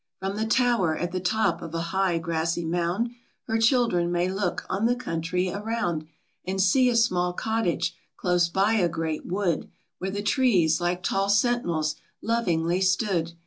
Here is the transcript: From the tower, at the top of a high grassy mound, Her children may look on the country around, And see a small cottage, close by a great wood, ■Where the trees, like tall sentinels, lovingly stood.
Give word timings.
From 0.17 0.35
the 0.35 0.47
tower, 0.47 0.97
at 0.97 1.11
the 1.11 1.19
top 1.19 1.61
of 1.61 1.75
a 1.75 1.79
high 1.93 2.17
grassy 2.17 2.65
mound, 2.65 3.11
Her 3.43 3.59
children 3.59 4.11
may 4.11 4.27
look 4.31 4.65
on 4.67 4.87
the 4.87 4.95
country 4.95 5.51
around, 5.51 6.07
And 6.43 6.59
see 6.59 6.89
a 6.89 6.95
small 6.95 7.33
cottage, 7.33 7.95
close 8.17 8.49
by 8.49 8.73
a 8.77 8.89
great 8.89 9.27
wood, 9.27 9.69
■Where 10.01 10.11
the 10.11 10.23
trees, 10.23 10.81
like 10.81 11.03
tall 11.03 11.29
sentinels, 11.29 11.97
lovingly 12.19 12.81
stood. 12.81 13.33